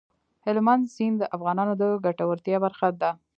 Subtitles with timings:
[0.45, 3.11] هلمند سیند د افغانانو د ګټورتیا برخه ده.